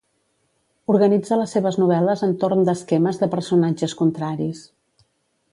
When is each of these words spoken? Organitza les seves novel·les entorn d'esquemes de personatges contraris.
Organitza 0.93 1.37
les 1.41 1.53
seves 1.57 1.77
novel·les 1.83 2.25
entorn 2.29 2.65
d'esquemes 2.71 3.23
de 3.25 3.31
personatges 3.37 3.97
contraris. 4.01 4.65